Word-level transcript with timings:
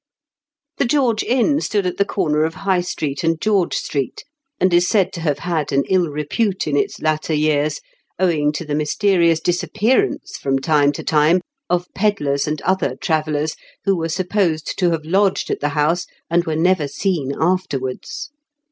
The 0.79 0.85
George 0.85 1.21
Inn 1.21 1.61
stood 1.61 1.85
at 1.85 1.97
the 1.97 2.05
comer 2.05 2.43
of 2.43 2.55
High 2.55 2.81
Street 2.81 3.23
and 3.23 3.39
George 3.39 3.75
Street, 3.75 4.23
and 4.59 4.73
is 4.73 4.89
said 4.89 5.13
to 5.13 5.21
have 5.21 5.37
had 5.37 5.71
an 5.71 5.83
ill 5.89 6.07
repute 6.07 6.65
in 6.65 6.75
its 6.75 6.99
latter 7.03 7.35
years, 7.35 7.79
owing 8.17 8.51
to 8.53 8.65
the 8.65 8.73
mysterious 8.73 9.39
disappearance, 9.39 10.37
from 10.37 10.57
time 10.57 10.91
to 10.93 11.03
time, 11.03 11.39
of 11.69 11.85
pedlars 11.93 12.47
and 12.47 12.63
other 12.63 12.95
travellers 12.95 13.55
who 13.85 13.95
were 13.95 14.09
supposed 14.09 14.73
to 14.79 14.89
have 14.89 15.05
lodged 15.05 15.51
at 15.51 15.59
the 15.59 15.69
house, 15.77 16.07
and 16.31 16.45
were 16.45 16.55
never 16.55 16.87
seen 16.87 17.35
afterwards. 17.39 18.31